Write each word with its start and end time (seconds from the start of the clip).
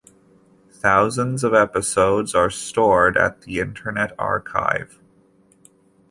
Thousands 0.71 1.43
of 1.43 1.53
episodes 1.53 2.33
are 2.33 2.49
stored 2.49 3.17
at 3.17 3.43
the 3.43 3.59
Internet 3.59 4.13
Archive. 4.17 4.99